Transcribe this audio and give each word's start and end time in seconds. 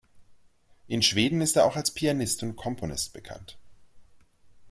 In 0.87 1.03
Schweden 1.03 1.41
ist 1.41 1.57
er 1.57 1.65
auch 1.65 1.75
als 1.75 1.91
Pianist 1.91 2.41
und 2.41 2.55
Komponist 2.55 3.13
bekannt. 3.13 3.59